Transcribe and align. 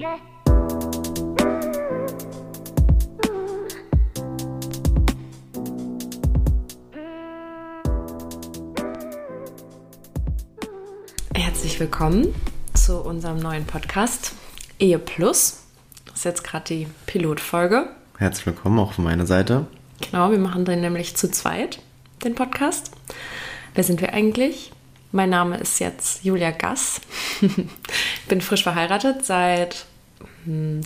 Herzlich 0.00 0.16
willkommen 11.78 12.34
zu 12.72 13.02
unserem 13.02 13.40
neuen 13.40 13.66
Podcast 13.66 14.32
Ehe 14.78 14.98
Plus. 14.98 15.64
Das 16.06 16.16
ist 16.16 16.24
jetzt 16.24 16.44
gerade 16.44 16.64
die 16.64 16.86
Pilotfolge. 17.04 17.90
Herzlich 18.16 18.46
willkommen 18.46 18.78
auch 18.78 18.94
von 18.94 19.04
meiner 19.04 19.26
Seite. 19.26 19.66
Genau, 20.00 20.30
wir 20.30 20.38
machen 20.38 20.64
den 20.64 20.80
nämlich 20.80 21.14
zu 21.14 21.30
zweit, 21.30 21.82
den 22.24 22.34
Podcast. 22.34 22.90
Wer 23.74 23.84
sind 23.84 24.00
wir 24.00 24.14
eigentlich? 24.14 24.72
Mein 25.12 25.30
Name 25.30 25.58
ist 25.58 25.80
jetzt 25.80 26.24
Julia 26.24 26.52
Gass. 26.52 27.00
ich 27.42 28.28
bin 28.28 28.40
frisch 28.40 28.62
verheiratet 28.62 29.26
seit 29.26 29.86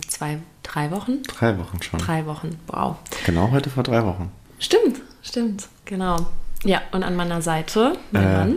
zwei, 0.07 0.39
drei 0.63 0.91
Wochen. 0.91 1.23
Drei 1.23 1.57
Wochen 1.57 1.81
schon. 1.81 1.99
Drei 1.99 2.25
Wochen, 2.25 2.57
wow. 2.67 2.97
Genau 3.25 3.51
heute 3.51 3.69
vor 3.69 3.83
drei 3.83 4.03
Wochen. 4.03 4.31
Stimmt, 4.59 5.01
stimmt, 5.21 5.67
genau. 5.85 6.25
Ja, 6.63 6.81
und 6.91 7.03
an 7.03 7.15
meiner 7.15 7.41
Seite 7.41 7.97
mein 8.11 8.23
Äh, 8.23 8.37
Mann. 8.37 8.55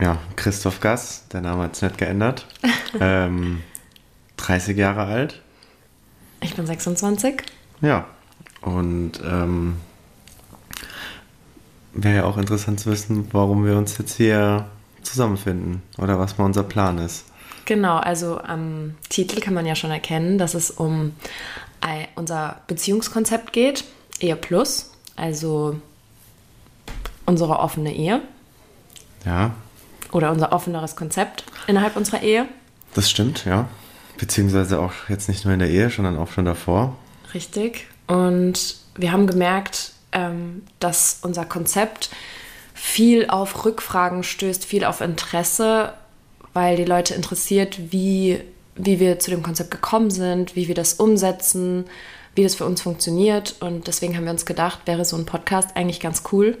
Ja, 0.00 0.18
Christoph 0.36 0.80
Gass, 0.80 1.26
der 1.32 1.40
Name 1.40 1.64
hat 1.64 1.74
es 1.74 1.82
nicht 1.82 1.98
geändert. 1.98 2.46
ähm, 3.00 3.62
30 4.36 4.76
Jahre 4.76 5.04
alt. 5.04 5.40
Ich 6.40 6.54
bin 6.54 6.66
26. 6.66 7.42
Ja. 7.80 8.06
Und 8.60 9.12
ähm, 9.24 9.76
wäre 11.92 12.16
ja 12.16 12.24
auch 12.24 12.36
interessant 12.38 12.80
zu 12.80 12.90
wissen, 12.90 13.28
warum 13.32 13.64
wir 13.64 13.76
uns 13.76 13.98
jetzt 13.98 14.16
hier 14.16 14.66
zusammenfinden 15.02 15.82
oder 15.98 16.18
was 16.18 16.38
mal 16.38 16.44
unser 16.44 16.62
Plan 16.62 16.98
ist. 16.98 17.26
Genau, 17.66 17.96
also 17.96 18.38
am 18.40 18.94
Titel 19.08 19.40
kann 19.40 19.54
man 19.54 19.64
ja 19.66 19.74
schon 19.74 19.90
erkennen, 19.90 20.38
dass 20.38 20.54
es 20.54 20.70
um 20.70 21.14
ei- 21.80 22.08
unser 22.14 22.60
Beziehungskonzept 22.66 23.52
geht, 23.52 23.84
Ehe 24.20 24.36
Plus, 24.36 24.90
also 25.16 25.78
unsere 27.26 27.58
offene 27.58 27.94
Ehe 27.94 28.20
Ja, 29.24 29.52
oder 30.12 30.30
unser 30.30 30.52
offeneres 30.52 30.94
Konzept 30.96 31.44
innerhalb 31.66 31.96
unserer 31.96 32.22
Ehe. 32.22 32.46
das 32.94 33.10
stimmt, 33.10 33.44
ja. 33.44 33.68
Beziehungsweise 34.18 34.78
auch 34.78 34.92
jetzt 35.08 35.28
nicht 35.28 35.44
nur 35.44 35.54
in 35.54 35.58
der 35.60 35.70
Ehe, 35.70 35.90
sondern 35.90 36.16
auch 36.18 36.30
schon 36.30 36.44
davor. 36.44 36.96
Richtig. 37.32 37.88
Und 38.06 38.76
wir 38.94 39.10
haben 39.10 39.26
gemerkt, 39.26 39.90
ähm, 40.12 40.62
dass 40.78 41.18
unser 41.22 41.44
Konzept 41.44 42.10
viel 42.74 43.28
auf 43.28 43.64
Rückfragen 43.64 44.22
stößt, 44.22 44.64
viel 44.64 44.84
auf 44.84 45.00
Interesse, 45.00 45.94
weil 46.54 46.76
die 46.76 46.84
Leute 46.84 47.14
interessiert, 47.14 47.92
wie, 47.92 48.40
wie 48.76 49.00
wir 49.00 49.18
zu 49.18 49.30
dem 49.30 49.42
Konzept 49.42 49.70
gekommen 49.70 50.10
sind, 50.10 50.56
wie 50.56 50.68
wir 50.68 50.74
das 50.74 50.94
umsetzen, 50.94 51.84
wie 52.34 52.42
das 52.44 52.54
für 52.54 52.64
uns 52.64 52.80
funktioniert. 52.80 53.56
Und 53.60 53.86
deswegen 53.86 54.16
haben 54.16 54.24
wir 54.24 54.30
uns 54.30 54.46
gedacht, 54.46 54.80
wäre 54.86 55.04
so 55.04 55.16
ein 55.16 55.26
Podcast 55.26 55.76
eigentlich 55.76 56.00
ganz 56.00 56.22
cool. 56.32 56.56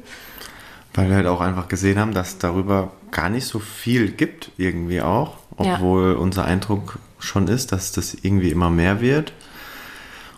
Weil 0.92 1.08
wir 1.08 1.16
halt 1.16 1.26
auch 1.26 1.40
einfach 1.40 1.68
gesehen 1.68 1.98
haben, 1.98 2.12
dass 2.12 2.38
darüber 2.38 2.92
gar 3.10 3.30
nicht 3.30 3.46
so 3.46 3.58
viel 3.58 4.10
gibt, 4.10 4.50
irgendwie 4.58 5.00
auch. 5.00 5.38
Ja. 5.58 5.74
Obwohl 5.74 6.14
unser 6.14 6.44
Eindruck 6.44 6.98
schon 7.18 7.48
ist, 7.48 7.72
dass 7.72 7.92
das 7.92 8.14
irgendwie 8.14 8.50
immer 8.50 8.70
mehr 8.70 9.00
wird. 9.00 9.32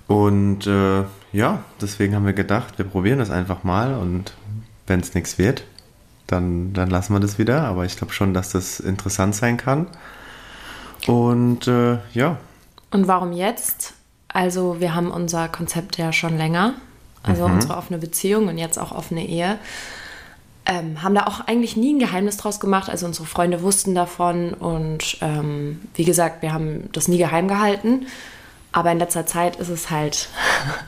Und 0.06 0.66
äh, 0.66 1.02
ja, 1.32 1.64
deswegen 1.80 2.14
haben 2.14 2.26
wir 2.26 2.32
gedacht, 2.32 2.78
wir 2.78 2.84
probieren 2.84 3.18
das 3.18 3.30
einfach 3.30 3.64
mal 3.64 3.94
und 3.94 4.34
wenn 4.86 5.00
es 5.00 5.14
nichts 5.14 5.36
wird, 5.36 5.64
dann, 6.26 6.72
dann 6.72 6.90
lassen 6.90 7.12
wir 7.12 7.20
das 7.20 7.38
wieder. 7.38 7.62
Aber 7.64 7.84
ich 7.84 7.96
glaube 7.96 8.12
schon, 8.12 8.34
dass 8.34 8.50
das 8.50 8.80
interessant 8.80 9.34
sein 9.34 9.56
kann. 9.56 9.86
Und 11.06 11.68
äh, 11.68 11.98
ja, 12.12 12.38
Und 12.90 13.06
warum 13.06 13.32
jetzt? 13.32 13.94
Also 14.28 14.80
wir 14.80 14.94
haben 14.94 15.10
unser 15.10 15.48
Konzept 15.48 15.96
ja 15.98 16.12
schon 16.12 16.36
länger, 16.36 16.74
also 17.22 17.44
unsere 17.46 17.76
offene 17.76 17.98
Beziehung 17.98 18.48
und 18.48 18.58
jetzt 18.58 18.78
auch 18.78 18.92
offene 18.92 19.26
Ehe. 19.26 19.58
Ähm, 20.66 21.02
haben 21.02 21.14
da 21.14 21.26
auch 21.26 21.40
eigentlich 21.46 21.76
nie 21.76 21.94
ein 21.94 22.00
Geheimnis 22.00 22.36
draus 22.36 22.58
gemacht. 22.60 22.90
Also 22.90 23.06
unsere 23.06 23.24
Freunde 23.24 23.62
wussten 23.62 23.94
davon 23.94 24.52
und 24.52 25.18
ähm, 25.20 25.80
wie 25.94 26.04
gesagt, 26.04 26.42
wir 26.42 26.52
haben 26.52 26.90
das 26.92 27.08
nie 27.08 27.18
geheim 27.18 27.48
gehalten. 27.48 28.06
Aber 28.72 28.92
in 28.92 28.98
letzter 28.98 29.26
Zeit 29.26 29.56
ist 29.56 29.68
es 29.68 29.90
halt 29.90 30.28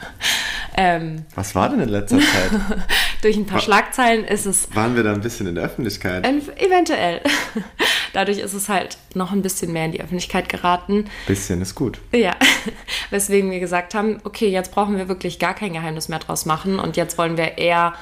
ähm, 0.76 1.24
was 1.34 1.54
war 1.54 1.68
denn 1.68 1.80
in 1.80 1.88
letzter 1.88 2.18
Zeit? 2.18 2.50
durch 3.22 3.36
ein 3.36 3.46
paar 3.46 3.60
Schlagzeilen 3.60 4.24
ist 4.24 4.46
es 4.46 4.74
Waren 4.74 4.96
wir 4.96 5.02
da 5.02 5.12
ein 5.12 5.20
bisschen 5.20 5.46
in 5.46 5.54
der 5.54 5.64
Öffentlichkeit? 5.64 6.26
ähm, 6.26 6.42
eventuell. 6.56 7.20
Dadurch 8.12 8.38
ist 8.38 8.54
es 8.54 8.68
halt 8.68 8.98
noch 9.14 9.32
ein 9.32 9.42
bisschen 9.42 9.72
mehr 9.72 9.84
in 9.84 9.92
die 9.92 10.00
Öffentlichkeit 10.00 10.48
geraten. 10.48 11.06
bisschen 11.26 11.60
ist 11.60 11.74
gut. 11.74 12.00
Ja, 12.12 12.36
weswegen 13.10 13.50
wir 13.50 13.60
gesagt 13.60 13.94
haben, 13.94 14.18
okay, 14.24 14.48
jetzt 14.48 14.72
brauchen 14.72 14.96
wir 14.96 15.08
wirklich 15.08 15.38
gar 15.38 15.54
kein 15.54 15.72
Geheimnis 15.72 16.08
mehr 16.08 16.18
draus 16.18 16.46
machen 16.46 16.78
und 16.78 16.96
jetzt 16.96 17.18
wollen 17.18 17.36
wir 17.36 17.58
eher 17.58 17.94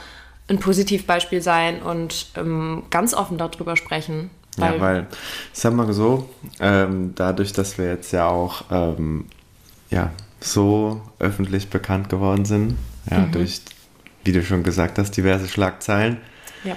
ein 0.49 0.59
Positivbeispiel 0.59 1.43
sein 1.43 1.83
und 1.83 2.27
ähm, 2.37 2.85
ganz 2.91 3.15
offen 3.15 3.39
darüber 3.39 3.77
sprechen. 3.77 4.31
ja, 4.59 4.81
weil, 4.81 5.07
ich 5.53 5.59
sag 5.59 5.75
mal 5.75 5.93
so, 5.93 6.29
ähm, 6.61 7.13
dadurch, 7.17 7.53
dass 7.53 7.79
wir 7.79 7.87
jetzt 7.87 8.13
ja 8.13 8.29
auch 8.29 8.65
ähm, 8.71 9.27
ja, 9.91 10.13
so 10.41 11.01
öffentlich 11.19 11.69
bekannt 11.69 12.09
geworden 12.09 12.45
sind, 12.45 12.77
ja, 13.11 13.27
durch, 13.33 13.61
wie 14.27 14.33
du 14.33 14.43
schon 14.45 14.63
gesagt 14.63 14.99
hast, 14.99 15.17
diverse 15.17 15.49
Schlagzeilen, 15.49 16.19
ja. 16.65 16.77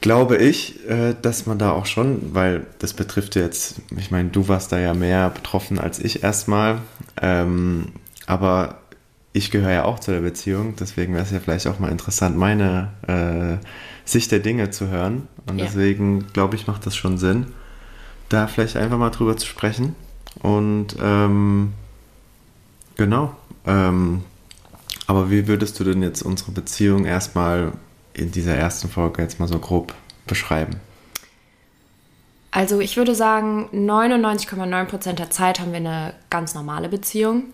glaube 0.00 0.36
ich, 0.36 0.88
äh, 0.88 1.14
dass 1.20 1.46
man 1.46 1.58
da 1.58 1.72
auch 1.72 1.86
schon, 1.86 2.34
weil 2.34 2.66
das 2.78 2.92
betrifft 2.94 3.34
jetzt, 3.36 3.76
ich 3.96 4.10
meine, 4.10 4.30
du 4.30 4.48
warst 4.48 4.72
da 4.72 4.78
ja 4.78 4.94
mehr 4.94 5.30
betroffen 5.30 5.78
als 5.78 5.98
ich 5.98 6.22
erstmal, 6.22 6.78
ähm, 7.20 7.86
aber 8.26 8.78
ich 9.32 9.50
gehöre 9.50 9.72
ja 9.72 9.84
auch 9.84 9.98
zu 9.98 10.12
der 10.12 10.20
Beziehung, 10.20 10.76
deswegen 10.76 11.12
wäre 11.14 11.24
es 11.24 11.32
ja 11.32 11.40
vielleicht 11.40 11.66
auch 11.66 11.80
mal 11.80 11.90
interessant, 11.90 12.36
meine 12.36 12.90
äh, 13.08 13.64
Sicht 14.04 14.30
der 14.30 14.38
Dinge 14.38 14.70
zu 14.70 14.88
hören. 14.88 15.26
Und 15.46 15.58
Ja. 15.58 15.64
deswegen 15.66 16.28
glaube 16.32 16.54
ich, 16.54 16.66
macht 16.68 16.86
das 16.86 16.94
schon 16.94 17.18
Sinn, 17.18 17.46
da 18.28 18.46
vielleicht 18.46 18.76
einfach 18.76 18.96
mal 18.96 19.10
drüber 19.10 19.36
zu 19.36 19.46
sprechen. 19.46 19.96
Und 20.40 20.96
ähm, 21.02 21.72
genau. 22.96 23.34
Ähm, 23.66 24.22
aber 25.06 25.30
wie 25.30 25.46
würdest 25.46 25.78
du 25.78 25.84
denn 25.84 26.02
jetzt 26.02 26.22
unsere 26.22 26.52
Beziehung 26.52 27.04
erstmal 27.04 27.72
in 28.12 28.30
dieser 28.30 28.54
ersten 28.54 28.88
Folge 28.88 29.22
jetzt 29.22 29.40
mal 29.40 29.48
so 29.48 29.58
grob 29.58 29.94
beschreiben? 30.26 30.80
Also 32.50 32.78
ich 32.80 32.96
würde 32.96 33.14
sagen, 33.14 33.68
99,9% 33.72 35.14
der 35.14 35.30
Zeit 35.30 35.58
haben 35.58 35.72
wir 35.72 35.78
eine 35.78 36.14
ganz 36.30 36.54
normale 36.54 36.88
Beziehung. 36.88 37.44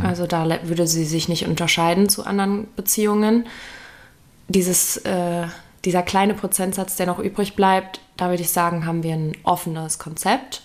Also 0.00 0.26
da 0.28 0.46
würde 0.62 0.86
sie 0.86 1.04
sich 1.04 1.28
nicht 1.28 1.46
unterscheiden 1.46 2.08
zu 2.08 2.24
anderen 2.24 2.68
Beziehungen. 2.76 3.46
Dieses, 4.46 4.98
äh, 4.98 5.46
dieser 5.84 6.02
kleine 6.02 6.34
Prozentsatz, 6.34 6.94
der 6.96 7.06
noch 7.06 7.18
übrig 7.18 7.56
bleibt, 7.56 8.00
da 8.16 8.30
würde 8.30 8.42
ich 8.42 8.50
sagen, 8.50 8.86
haben 8.86 9.02
wir 9.02 9.14
ein 9.14 9.32
offenes 9.42 9.98
Konzept. 9.98 10.62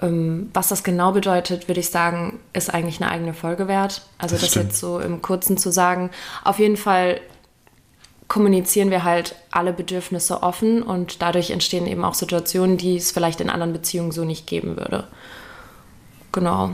Ähm, 0.00 0.50
was 0.54 0.68
das 0.68 0.82
genau 0.82 1.12
bedeutet, 1.12 1.68
würde 1.68 1.80
ich 1.80 1.90
sagen, 1.90 2.40
ist 2.52 2.72
eigentlich 2.72 3.02
eine 3.02 3.10
eigene 3.10 3.34
Folge 3.34 3.68
wert. 3.68 4.02
Also 4.18 4.36
Das 4.36 4.44
das, 4.44 4.54
jetzt 4.54 4.80
so 4.80 4.98
im 4.98 5.20
Kurzen 5.20 5.58
zu 5.58 5.70
sagen. 5.70 6.10
Auf 6.42 6.58
jeden 6.58 6.76
Fall 6.76 7.20
kommunizieren 8.28 8.90
wir 8.90 9.02
halt 9.04 9.34
alle 9.50 9.72
Bedürfnisse 9.72 10.42
offen 10.42 10.82
und 10.82 11.20
dadurch 11.20 11.50
entstehen 11.50 11.86
eben 11.86 12.04
auch 12.04 12.14
Situationen, 12.14 12.76
die 12.76 12.96
es 12.96 13.10
vielleicht 13.10 13.40
in 13.40 13.50
anderen 13.50 13.72
Beziehungen 13.72 14.12
so 14.12 14.24
nicht 14.24 14.46
geben 14.46 14.76
würde. 14.76 15.08
Genau. 16.32 16.70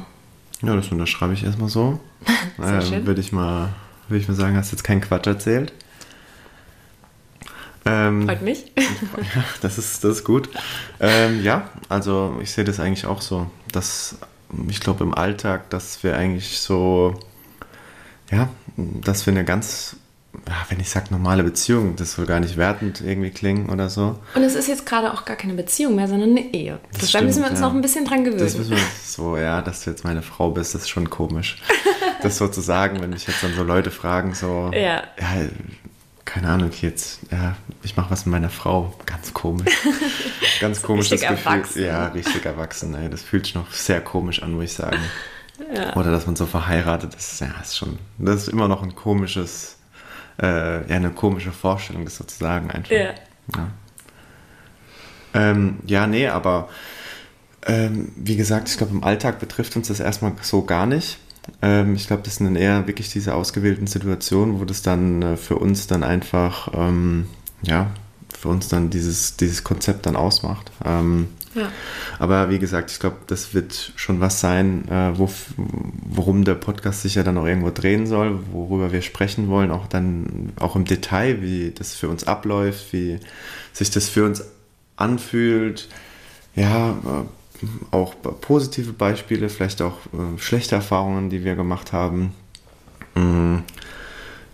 Ja, 0.63 0.77
das 0.77 0.93
unterschreibe 0.93 1.33
ich 1.33 1.45
erstmal 1.45 1.71
so. 1.71 1.99
Sehr 2.59 2.83
schön. 2.83 3.07
Würde 3.07 3.21
ich 3.21 3.33
mal, 3.33 3.71
würde 4.09 4.21
ich 4.21 4.29
mal 4.29 4.35
sagen, 4.35 4.57
hast 4.57 4.71
jetzt 4.71 4.85
keinen 4.85 5.01
Quatsch 5.01 5.27
erzählt. 5.27 5.73
Ähm, 7.87 8.27
Freut 8.27 8.43
mich. 8.43 8.73
Ja, 8.77 9.45
das 9.63 9.79
ist, 9.79 10.03
das 10.05 10.19
ist 10.19 10.25
gut. 10.25 10.49
Ähm, 11.01 11.43
ja, 11.43 11.71
also 11.89 12.37
ich 12.43 12.51
sehe 12.51 12.65
das 12.65 12.81
eigentlich 12.81 13.07
auch 13.07 13.23
so, 13.23 13.47
dass 13.73 14.17
ich 14.69 14.81
glaube 14.81 15.05
im 15.05 15.15
Alltag, 15.15 15.71
dass 15.71 16.03
wir 16.03 16.17
eigentlich 16.17 16.59
so, 16.61 17.15
ja, 18.31 18.49
dass 18.77 19.27
wir 19.27 19.33
eine 19.33 19.45
ganz, 19.45 19.97
ja, 20.49 20.55
wenn 20.69 20.81
ich 20.81 20.91
sage 20.91 21.07
normale 21.11 21.43
Beziehung, 21.43 21.97
das 21.97 22.13
soll 22.13 22.27
gar 22.27 22.41
nicht 22.41 22.57
wertend 22.57 23.01
irgendwie 23.01 23.31
klingen 23.31 23.71
oder 23.71 23.89
so. 23.89 24.19
Und 24.35 24.43
es 24.43 24.55
ist 24.55 24.69
jetzt 24.69 24.87
gerade 24.87 25.13
auch 25.13 25.25
gar 25.25 25.37
keine 25.37 25.55
Beziehung 25.55 25.97
mehr, 25.97 26.09
sondern 26.09 26.31
eine 26.31 26.53
Ehe. 26.55 26.79
Das 26.93 27.03
Das 27.03 27.13
da 27.13 27.21
müssen 27.23 27.39
wir 27.39 27.47
stimmt, 27.47 27.51
uns 27.51 27.61
ja. 27.61 27.67
noch 27.67 27.75
ein 27.75 27.81
bisschen 27.83 28.05
dran 28.05 28.25
gewöhnen. 28.25 28.43
Das 28.43 28.57
müssen 28.57 28.73
wir 28.73 28.79
so, 29.05 29.37
ja, 29.37 29.63
dass 29.63 29.85
du 29.85 29.91
jetzt 29.91 30.05
meine 30.05 30.23
Frau 30.23 30.51
bist, 30.51 30.75
das 30.75 30.83
ist 30.83 30.89
schon 30.89 31.09
komisch. 31.11 31.63
Das 32.23 32.39
so 32.39 32.49
zu 32.49 32.63
sagen, 32.63 33.01
wenn 33.03 33.11
mich 33.11 33.27
jetzt 33.27 33.45
dann 33.45 33.53
so 33.55 33.63
Leute 33.63 33.91
fragen, 33.91 34.35
so, 34.35 34.71
Ja. 34.73 35.03
ja 35.21 35.47
keine 36.37 36.51
Ahnung, 36.51 36.71
jetzt, 36.83 37.21
ja, 37.31 37.57
ich 37.83 37.97
mache 37.97 38.11
was 38.11 38.27
mit 38.27 38.33
meiner 38.33 38.51
Frau, 38.51 38.95
ganz 39.07 39.33
komisch. 39.33 39.73
Ganz 40.61 40.83
komisches 40.83 41.13
richtig 41.13 41.31
Gefühl. 41.31 41.53
erwachsen. 41.53 41.83
Ja, 41.83 42.07
richtig 42.09 42.45
erwachsen, 42.45 42.95
ey. 42.95 43.09
das 43.09 43.23
fühlt 43.23 43.47
sich 43.47 43.55
noch 43.55 43.71
sehr 43.73 44.03
komisch 44.03 44.43
an, 44.43 44.53
muss 44.53 44.65
ich 44.65 44.73
sagen. 44.75 44.99
Ja. 45.75 45.97
Oder 45.97 46.11
dass 46.11 46.27
man 46.27 46.37
so 46.37 46.45
verheiratet 46.45 47.15
ist, 47.15 47.41
ja, 47.41 47.49
ist 47.63 47.77
schon, 47.79 47.99
das 48.19 48.43
ist 48.43 48.49
immer 48.49 48.69
noch 48.69 48.83
ein 48.83 48.95
komisches, 48.95 49.79
äh, 50.43 50.87
ja, 50.89 50.97
eine 50.97 51.11
komische 51.11 51.53
Vorstellung, 51.53 52.05
das 52.05 52.17
sozusagen 52.17 52.71
einfach. 52.71 52.91
Ja. 52.91 53.15
Ja. 53.57 53.71
Ähm, 55.35 55.79
ja, 55.87 56.07
nee, 56.07 56.29
aber 56.29 56.69
Ähm, 57.69 58.13
wie 58.17 58.37
gesagt, 58.37 58.69
ich 58.69 58.77
glaube, 58.79 58.93
im 58.93 59.03
Alltag 59.05 59.41
betrifft 59.41 59.75
uns 59.77 59.89
das 59.89 59.99
erstmal 60.01 60.33
so 60.43 60.65
gar 60.65 60.87
nicht. 60.87 61.19
Ähm, 61.63 61.95
ich 61.95 62.07
glaube, 62.07 62.23
das 62.23 62.37
sind 62.37 62.47
dann 62.47 62.57
eher 62.57 62.87
wirklich 62.87 63.11
diese 63.13 63.35
ausgewählten 63.35 63.87
Situationen, 63.87 64.61
wo 64.61 64.65
das 64.65 64.83
dann 64.83 65.23
äh, 65.23 65.37
für 65.37 65.57
uns 65.57 65.87
dann 65.87 66.03
einfach, 66.03 66.71
ähm, 66.75 67.27
ja, 67.63 67.91
für 68.39 68.49
uns 68.49 68.69
dann 68.69 68.91
dieses, 68.91 69.37
dieses 69.37 69.65
Konzept 69.65 70.07
dann 70.07 70.17
ausmacht. 70.17 70.71
Ähm, 70.85 71.29
ja. 71.55 71.71
Aber 72.19 72.51
wie 72.51 72.59
gesagt, 72.59 72.91
ich 72.91 73.01
glaube, 73.01 73.17
das 73.27 73.55
wird 73.55 73.93
schon 73.97 74.21
was 74.21 74.41
sein, 74.41 74.87
äh, 74.89 75.19
wo, 75.19 75.31
worum 75.57 76.45
der 76.45 76.55
Podcast 76.55 77.03
sich 77.03 77.15
ja 77.15 77.23
dann 77.23 77.39
auch 77.39 77.47
irgendwo 77.47 77.71
drehen 77.71 78.07
soll, 78.07 78.41
worüber 78.53 78.93
wir 78.93 79.01
sprechen 79.01 79.49
wollen, 79.49 79.71
auch 79.71 79.87
dann 79.87 80.53
auch 80.61 80.77
im 80.77 80.85
Detail, 80.85 81.41
wie 81.41 81.71
das 81.71 81.95
für 81.95 82.09
uns 82.09 82.25
abläuft, 82.25 82.93
wie 82.93 83.19
sich 83.73 83.91
das 83.91 84.09
für 84.09 84.27
uns 84.27 84.45
anfühlt. 84.97 85.89
Ja, 86.55 86.91
äh, 86.91 87.25
auch 87.91 88.15
positive 88.41 88.93
Beispiele, 88.93 89.49
vielleicht 89.49 89.83
auch 89.83 89.97
äh, 90.07 90.39
schlechte 90.39 90.75
Erfahrungen, 90.75 91.31
die 91.31 91.45
wir 91.45 91.55
gemacht 91.55 91.93
haben. 91.93 92.33
Mhm. 93.15 93.63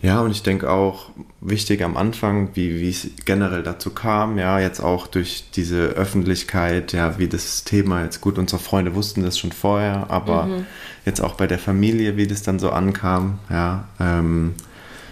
Ja, 0.02 0.20
und 0.20 0.32
ich 0.32 0.42
denke 0.42 0.68
auch 0.68 1.10
wichtig 1.40 1.84
am 1.84 1.96
Anfang, 1.96 2.50
wie, 2.54 2.80
wie 2.80 2.90
es 2.90 3.06
generell 3.24 3.62
dazu 3.62 3.90
kam, 3.90 4.36
ja, 4.36 4.58
jetzt 4.58 4.80
auch 4.80 5.06
durch 5.06 5.44
diese 5.54 5.90
Öffentlichkeit, 5.90 6.92
ja, 6.92 7.20
wie 7.20 7.28
das 7.28 7.62
Thema 7.62 8.02
jetzt 8.02 8.20
gut, 8.20 8.36
unsere 8.36 8.60
Freunde 8.60 8.96
wussten 8.96 9.22
das 9.22 9.38
schon 9.38 9.52
vorher, 9.52 10.10
aber 10.10 10.46
mhm. 10.46 10.66
jetzt 11.06 11.20
auch 11.20 11.34
bei 11.34 11.46
der 11.46 11.60
Familie, 11.60 12.16
wie 12.16 12.26
das 12.26 12.42
dann 12.42 12.58
so 12.58 12.70
ankam, 12.70 13.38
ja, 13.48 13.86
ähm, 14.00 14.54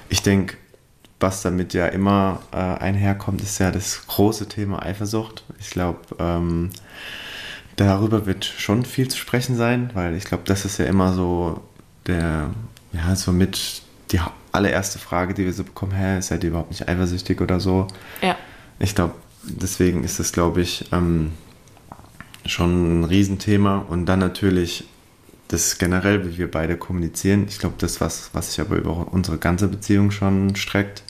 ich 0.09 0.23
denke, 0.23 0.57
was 1.21 1.43
damit 1.43 1.73
ja 1.73 1.87
immer 1.87 2.41
äh, 2.51 2.57
einherkommt, 2.57 3.43
ist 3.43 3.59
ja 3.61 3.71
das 3.71 4.07
große 4.09 4.49
Thema 4.49 4.83
Eifersucht. 4.83 5.45
Ich 5.61 5.71
glaube, 5.71 6.01
ähm, 6.19 6.71
darüber 7.87 8.27
wird 8.27 8.45
schon 8.45 8.85
viel 8.85 9.09
zu 9.09 9.17
sprechen 9.17 9.57
sein, 9.57 9.91
weil 9.95 10.15
ich 10.15 10.25
glaube, 10.25 10.45
das 10.47 10.65
ist 10.65 10.79
ja 10.79 10.87
immer 10.87 11.13
so 11.13 11.63
der, 12.07 12.51
ja, 12.93 13.15
so 13.17 13.33
mit 13.33 13.83
die 14.11 14.21
allererste 14.53 14.99
Frage, 14.99 15.35
die 15.35 15.45
wir 15.45 15.53
so 15.53 15.65
bekommen, 15.65 15.93
hä, 15.93 16.21
seid 16.21 16.45
ihr 16.45 16.51
überhaupt 16.51 16.71
nicht 16.71 16.89
eifersüchtig 16.89 17.41
oder 17.41 17.61
so? 17.61 17.87
Ja. 18.21 18.37
Ich 18.79 18.95
glaube, 18.95 19.15
deswegen 19.45 20.05
ist 20.05 20.19
das, 20.19 20.33
glaube 20.33 20.61
ich, 20.61 20.87
ähm, 20.93 21.33
schon 22.47 23.01
ein 23.01 23.05
Riesenthema. 23.05 23.79
Und 23.79 24.07
dann 24.07 24.19
natürlich 24.19 24.85
das 25.49 25.79
generell, 25.79 26.27
wie 26.27 26.39
wir 26.39 26.51
beide 26.51 26.77
kommunizieren. 26.77 27.47
Ich 27.49 27.59
glaube, 27.59 27.77
das, 27.79 28.01
was, 28.01 28.31
was 28.33 28.51
sich 28.51 28.61
aber 28.61 28.77
über 28.77 29.13
unsere 29.13 29.39
ganze 29.39 29.69
Beziehung 29.69 30.11
schon 30.11 30.57
streckt, 30.57 31.03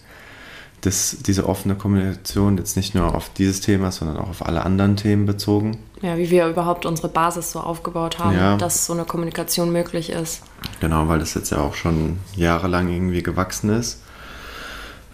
das, 0.83 1.19
diese 1.21 1.47
offene 1.49 1.75
Kommunikation 1.75 2.57
jetzt 2.57 2.77
nicht 2.77 2.95
nur 2.95 3.15
auf 3.15 3.31
dieses 3.35 3.61
Thema, 3.61 3.93
sondern 3.93 4.17
auch 4.17 4.31
auf 4.31 4.47
alle 4.47 4.65
anderen 4.65 4.97
Themen 4.97 5.27
bezogen. 5.27 5.79
Ja, 6.01 6.17
wie 6.17 6.31
wir 6.31 6.49
überhaupt 6.49 6.87
unsere 6.87 7.09
Basis 7.09 7.53
so 7.53 7.61
aufgebaut 7.61 8.19
haben, 8.19 8.37
ja. 8.37 8.57
dass 8.57 8.87
so 8.87 8.95
eine 8.95 9.05
Kommunikation 9.05 9.73
möglich 9.73 10.11
ist. 10.11 10.43
Genau, 10.81 11.09
weil 11.09 11.19
das 11.19 11.35
jetzt 11.35 11.51
ja 11.51 11.59
auch 11.59 11.75
schon 11.75 12.19
jahrelang 12.35 12.89
irgendwie 12.89 13.23
gewachsen 13.23 13.71
ist. 13.71 14.03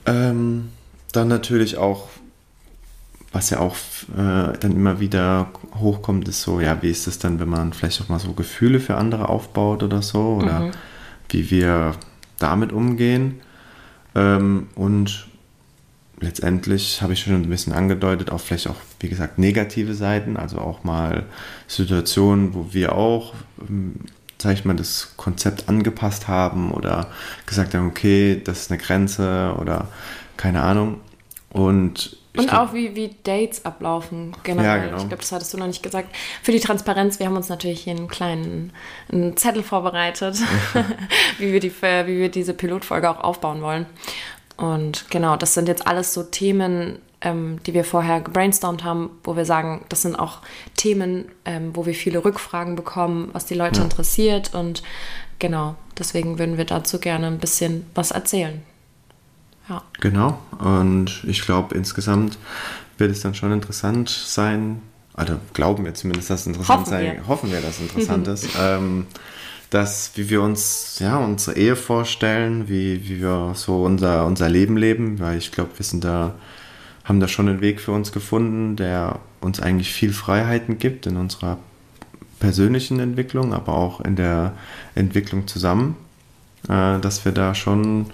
Ähm, 0.07 0.69
dann 1.11 1.27
natürlich 1.27 1.77
auch, 1.79 2.09
was 3.33 3.51
ja 3.51 3.59
auch 3.59 3.75
äh, 4.17 4.57
dann 4.59 4.73
immer 4.73 5.01
wieder 5.01 5.49
hochkommt, 5.81 6.29
ist 6.29 6.43
so, 6.43 6.61
ja, 6.61 6.81
wie 6.83 6.91
ist 6.91 7.09
es 7.09 7.19
dann, 7.19 7.41
wenn 7.41 7.49
man 7.49 7.73
vielleicht 7.73 8.01
auch 8.01 8.09
mal 8.09 8.21
so 8.21 8.33
Gefühle 8.33 8.79
für 8.79 8.95
andere 8.97 9.29
aufbaut 9.29 9.83
oder 9.83 10.01
so, 10.03 10.39
oder 10.41 10.61
mhm. 10.61 10.71
wie 11.31 11.51
wir 11.51 11.93
damit 12.39 12.73
umgehen. 12.73 13.41
Ähm, 14.15 14.69
und 14.77 15.27
letztendlich 16.21 17.03
habe 17.03 17.13
ich 17.13 17.21
schon 17.21 17.35
ein 17.35 17.49
bisschen 17.49 17.73
angedeutet, 17.73 18.31
auch 18.31 18.41
vielleicht 18.41 18.69
auch, 18.69 18.77
wie 19.01 19.09
gesagt, 19.09 19.39
negative 19.39 19.95
Seiten, 19.95 20.37
also 20.37 20.59
auch 20.59 20.85
mal 20.85 21.25
Situationen, 21.67 22.55
wo 22.55 22.73
wir 22.73 22.95
auch, 22.95 23.35
ähm, 23.69 23.97
sag 24.39 24.55
ich 24.55 24.65
mal, 24.65 24.77
das 24.77 25.15
Konzept 25.17 25.69
angepasst 25.69 26.29
haben 26.29 26.71
oder 26.71 27.11
gesagt 27.47 27.75
haben, 27.75 27.89
okay, 27.89 28.41
das 28.43 28.63
ist 28.63 28.71
eine 28.71 28.81
Grenze 28.81 29.55
oder 29.61 29.89
keine 30.37 30.63
Ahnung. 30.63 31.01
Und 31.51 32.19
und 32.37 32.53
auch 32.53 32.75
wie, 32.75 32.95
wie 32.95 33.17
Dates 33.25 33.65
ablaufen 33.65 34.37
generell. 34.43 34.67
Ja, 34.67 34.85
genau. 34.85 34.97
Ich 34.99 35.09
glaube, 35.09 35.23
das 35.23 35.33
hattest 35.33 35.55
du 35.55 35.59
noch 35.59 35.67
nicht 35.67 35.83
gesagt. 35.83 36.15
Für 36.43 36.53
die 36.53 36.61
Transparenz, 36.61 37.19
wir 37.19 37.27
haben 37.27 37.37
uns 37.37 37.49
natürlich 37.49 37.81
hier 37.81 37.97
einen 37.97 38.09
kleinen 38.09 38.73
einen 39.11 39.37
Zettel 39.37 39.63
vorbereitet, 39.63 40.37
wie, 41.39 41.53
wir 41.53 41.61
die, 41.61 41.73
wie 41.73 42.19
wir 42.19 42.29
diese 42.29 42.55
Pilotfolge 42.55 43.09
auch 43.09 43.21
aufbauen 43.21 43.63
wollen. 43.63 43.87
Und 44.57 45.11
genau, 45.11 45.37
das 45.37 45.55
sind 45.55 45.69
jetzt 45.69 45.87
alles 45.87 46.15
so 46.15 46.23
Themen, 46.23 46.99
ähm, 47.21 47.61
die 47.65 47.75
wir 47.75 47.85
vorher 47.85 48.21
gebrainstormt 48.21 48.85
haben, 48.85 49.11
wo 49.25 49.37
wir 49.37 49.45
sagen, 49.45 49.85
das 49.89 50.03
sind 50.03 50.17
auch 50.17 50.39
Themen, 50.77 51.27
ähm, 51.45 51.75
wo 51.75 51.87
wir 51.87 51.95
viele 51.95 52.25
Rückfragen 52.25 52.77
bekommen, 52.77 53.31
was 53.33 53.47
die 53.47 53.55
Leute 53.55 53.79
ja. 53.79 53.85
interessiert. 53.85 54.55
Und 54.55 54.83
genau, 55.39 55.77
deswegen 55.99 56.39
würden 56.39 56.57
wir 56.57 56.65
dazu 56.65 56.99
gerne 56.99 57.27
ein 57.27 57.39
bisschen 57.39 57.87
was 57.95 58.11
erzählen. 58.11 58.63
Ja. 59.69 59.83
Genau, 60.01 60.39
und 60.59 61.25
ich 61.27 61.43
glaube, 61.43 61.75
insgesamt 61.75 62.39
wird 62.99 63.11
es 63.11 63.21
dann 63.21 63.35
schon 63.35 63.53
interessant 63.53 64.09
sein, 64.09 64.81
also 65.13 65.39
glauben 65.55 65.85
wir 65.85 65.95
zumindest, 65.95 66.31
dass 66.31 66.43
es 66.43 66.47
interessant 66.47 66.81
hoffen 66.81 66.91
sein, 66.91 67.17
wir. 67.17 67.27
hoffen 67.27 67.51
wir, 67.51 67.61
dass 67.61 67.77
es 67.77 67.81
interessant 67.81 68.29
ist. 68.29 68.49
Ähm, 68.61 69.07
dass, 69.71 70.13
wie 70.17 70.31
wir 70.31 70.43
uns 70.43 70.99
ja, 71.01 71.17
unsere 71.19 71.57
Ehe 71.57 71.77
vorstellen, 71.77 72.69
wie, 72.69 73.09
wie 73.09 73.21
wir 73.21 73.53
so 73.55 73.83
unser, 73.83 74.27
unser 74.27 74.49
Leben 74.49 74.77
leben, 74.77 75.19
weil 75.19 75.39
ich 75.39 75.53
glaube, 75.53 75.71
wir 75.77 75.85
sind 75.85 76.05
da, 76.05 76.35
haben 77.05 77.21
da 77.21 77.29
schon 77.29 77.49
einen 77.49 77.61
Weg 77.61 77.81
für 77.81 77.93
uns 77.93 78.13
gefunden, 78.13 78.77
der 78.77 79.21
uns 79.41 79.61
eigentlich 79.61 79.93
viel 79.93 80.13
Freiheiten 80.13 80.79
gibt 80.79 81.07
in 81.07 81.17
unserer 81.17 81.59
persönlichen 82.39 83.01
Entwicklung, 83.01 83.55
aber 83.55 83.75
auch 83.75 84.01
in 84.01 84.17
der 84.17 84.53
Entwicklung 84.95 85.47
zusammen, 85.47 85.97
äh, 86.69 86.99
dass 87.01 87.25
wir 87.25 87.33
da 87.33 87.55
schon 87.55 88.07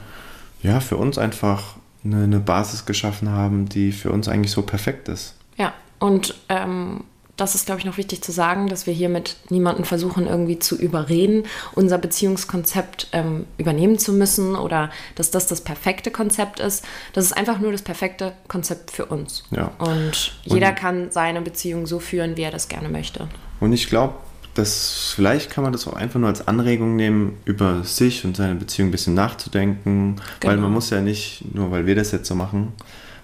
ja, 0.62 0.80
für 0.80 0.96
uns 0.96 1.18
einfach 1.18 1.76
eine, 2.04 2.24
eine 2.24 2.40
Basis 2.40 2.86
geschaffen 2.86 3.28
haben, 3.28 3.68
die 3.68 3.92
für 3.92 4.10
uns 4.10 4.28
eigentlich 4.28 4.52
so 4.52 4.62
perfekt 4.62 5.08
ist. 5.08 5.34
Ja, 5.56 5.72
und 5.98 6.34
ähm, 6.48 7.04
das 7.36 7.54
ist, 7.54 7.64
glaube 7.64 7.80
ich, 7.80 7.86
noch 7.86 7.96
wichtig 7.96 8.22
zu 8.22 8.30
sagen, 8.30 8.68
dass 8.68 8.86
wir 8.86 8.92
hiermit 8.92 9.36
niemanden 9.48 9.84
versuchen, 9.84 10.26
irgendwie 10.26 10.58
zu 10.58 10.76
überreden, 10.76 11.44
unser 11.74 11.96
Beziehungskonzept 11.96 13.08
ähm, 13.12 13.46
übernehmen 13.56 13.98
zu 13.98 14.12
müssen 14.12 14.54
oder 14.54 14.90
dass 15.14 15.30
das 15.30 15.46
das 15.46 15.62
perfekte 15.62 16.10
Konzept 16.10 16.60
ist. 16.60 16.84
Das 17.14 17.24
ist 17.24 17.32
einfach 17.32 17.58
nur 17.58 17.72
das 17.72 17.82
perfekte 17.82 18.34
Konzept 18.48 18.90
für 18.90 19.06
uns. 19.06 19.44
Ja. 19.50 19.72
Und 19.78 20.34
jeder 20.44 20.68
und, 20.68 20.76
kann 20.76 21.10
seine 21.10 21.40
Beziehung 21.40 21.86
so 21.86 22.00
führen, 22.00 22.36
wie 22.36 22.42
er 22.42 22.50
das 22.50 22.68
gerne 22.68 22.90
möchte. 22.90 23.28
Und 23.60 23.72
ich 23.72 23.88
glaube, 23.88 24.14
dass 24.52 25.14
vielleicht 25.16 25.50
kann 25.50 25.64
man 25.64 25.72
das 25.72 25.88
auch 25.88 25.94
einfach 25.94 26.20
nur 26.20 26.28
als 26.28 26.46
Anregung 26.46 26.96
nehmen, 26.96 27.38
über 27.46 27.82
sich 27.82 28.26
und 28.26 28.36
seine 28.36 28.56
Beziehung 28.56 28.88
ein 28.88 28.92
bisschen 28.92 29.14
nachzudenken, 29.14 30.16
genau. 30.40 30.52
weil 30.52 30.60
man 30.60 30.70
muss 30.70 30.90
ja 30.90 31.00
nicht, 31.00 31.54
nur 31.54 31.70
weil 31.70 31.86
wir 31.86 31.94
das 31.94 32.12
jetzt 32.12 32.28
so 32.28 32.34
machen, 32.34 32.74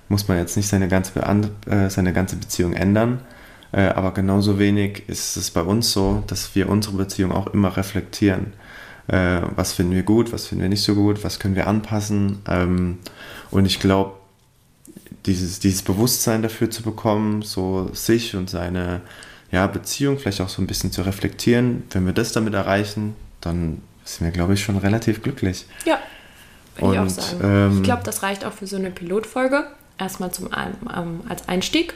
muss 0.09 0.27
man 0.27 0.39
jetzt 0.39 0.57
nicht 0.57 0.67
seine 0.67 0.89
ganze, 0.89 1.21
äh, 1.67 1.91
seine 1.91 2.15
ganze 2.15 2.37
Beziehung 2.37 2.73
ändern 2.73 3.21
aber 3.77 4.13
genauso 4.13 4.59
wenig 4.59 5.09
ist 5.09 5.37
es 5.37 5.51
bei 5.51 5.63
uns 5.63 5.93
so, 5.93 6.23
dass 6.27 6.55
wir 6.55 6.69
unsere 6.69 6.97
Beziehung 6.97 7.33
auch 7.33 7.49
immer 7.49 7.77
reflektieren. 7.77 8.53
Äh, 9.09 9.41
was 9.57 9.73
finden 9.73 9.95
wir 9.95 10.03
gut, 10.03 10.33
was 10.33 10.47
finden 10.47 10.63
wir 10.63 10.69
nicht 10.69 10.83
so 10.83 10.95
gut, 10.95 11.25
was 11.25 11.39
können 11.39 11.55
wir 11.55 11.67
anpassen. 11.67 12.41
Ähm, 12.47 12.99
und 13.51 13.65
ich 13.65 13.81
glaube, 13.81 14.13
dieses, 15.27 15.61
dieses 15.61 15.83
Bewusstsein 15.83 16.43
dafür 16.43 16.71
zu 16.71 16.83
bekommen, 16.83 17.43
so 17.43 17.91
sich 17.93 18.37
und 18.37 18.51
seine 18.51 19.01
ja, 19.51 19.67
Beziehung 19.67 20.19
vielleicht 20.19 20.41
auch 20.41 20.49
so 20.49 20.61
ein 20.61 20.67
bisschen 20.67 20.93
zu 20.93 21.03
reflektieren, 21.03 21.85
wenn 21.91 22.05
wir 22.05 22.13
das 22.13 22.33
damit 22.33 22.55
erreichen, 22.55 23.17
dann 23.41 23.81
sind 24.05 24.27
wir, 24.27 24.33
glaube 24.33 24.55
ich, 24.55 24.63
schon 24.63 24.77
relativ 24.77 25.23
glücklich. 25.23 25.67
Ja, 25.85 25.99
würde 26.77 26.95
ich 26.95 27.01
auch 27.01 27.09
sagen. 27.09 27.41
Ähm, 27.43 27.77
ich 27.79 27.83
glaube, 27.83 28.03
das 28.05 28.23
reicht 28.23 28.45
auch 28.45 28.53
für 28.53 28.67
so 28.67 28.77
eine 28.77 28.91
Pilotfolge. 28.91 29.65
Erstmal 29.99 30.33
zum, 30.33 30.51
ähm, 30.55 31.21
als 31.29 31.49
Einstieg. 31.49 31.95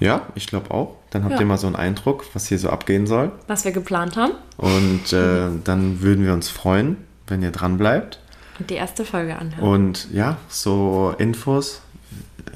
Ja, 0.00 0.22
ich 0.34 0.46
glaube 0.46 0.70
auch. 0.70 0.96
Dann 1.10 1.24
habt 1.24 1.34
ja. 1.34 1.40
ihr 1.40 1.46
mal 1.46 1.58
so 1.58 1.66
einen 1.66 1.76
Eindruck, 1.76 2.24
was 2.34 2.46
hier 2.46 2.58
so 2.58 2.70
abgehen 2.70 3.06
soll. 3.06 3.30
Was 3.46 3.64
wir 3.64 3.72
geplant 3.72 4.16
haben. 4.16 4.32
Und 4.56 5.12
äh, 5.12 5.48
dann 5.64 6.00
würden 6.00 6.24
wir 6.24 6.32
uns 6.32 6.48
freuen, 6.48 6.96
wenn 7.26 7.42
ihr 7.42 7.50
dran 7.50 7.78
bleibt. 7.78 8.20
Und 8.58 8.70
die 8.70 8.74
erste 8.74 9.04
Folge 9.04 9.36
anhören. 9.36 9.68
Und 9.68 10.08
ja, 10.12 10.38
so 10.48 11.14
Infos. 11.18 11.82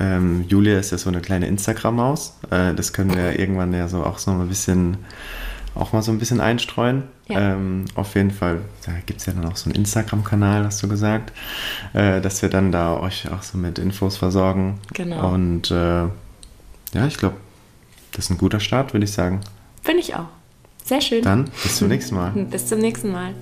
Ähm, 0.01 0.45
Julia 0.49 0.79
ist 0.79 0.91
ja 0.91 0.99
so 0.99 1.09
eine 1.09 1.21
kleine 1.21 1.47
Instagram-Maus. 1.47 2.39
Äh, 2.51 2.75
das 2.75 2.93
können 2.93 3.15
wir 3.15 3.39
irgendwann 3.39 3.73
ja 3.73 3.89
so 3.89 4.03
auch 4.05 4.19
so 4.19 4.31
ein 4.31 4.49
bisschen 4.49 4.97
auch 5.75 5.93
mal 5.93 6.03
so 6.03 6.13
ein 6.13 6.19
bisschen 6.19 6.41
einstreuen. 6.41 7.05
Ja. 7.29 7.55
Ähm, 7.55 7.87
auf 7.95 8.15
jeden 8.15 8.31
Fall, 8.31 8.61
da 8.87 8.93
gibt 9.07 9.21
es 9.21 9.27
ja 9.27 9.33
dann 9.33 9.45
auch 9.47 9.57
so 9.57 9.69
einen 9.69 9.77
Instagram-Kanal, 9.77 10.65
hast 10.65 10.83
du 10.83 10.89
gesagt, 10.89 11.33
äh, 11.95 12.21
dass 12.21 12.43
wir 12.43 12.49
dann 12.49 12.71
da 12.71 12.97
euch 12.99 13.31
auch 13.33 13.43
so 13.43 13.59
mit 13.59 13.79
Infos 13.79 14.17
versorgen. 14.17 14.79
Genau. 14.93 15.33
Und 15.33 15.71
äh, 15.71 16.05
ja, 16.95 17.07
ich 17.07 17.19
glaube, 17.19 17.37
das 18.13 18.27
ist 18.27 18.31
ein 18.31 18.39
guter 18.39 18.61
Start, 18.61 18.93
würde 18.95 19.05
ich 19.05 19.13
sagen. 19.13 19.41
Finde 19.83 20.01
ich 20.01 20.15
auch. 20.15 20.29
Sehr 20.85 21.01
schön. 21.01 21.23
Dann 21.23 21.51
bis 21.63 21.77
zum 21.77 21.89
nächsten 21.95 22.15
Mal. 22.15 22.31
bis 22.33 22.67
zum 22.67 22.79
nächsten 22.79 23.13
Mal. 23.13 23.35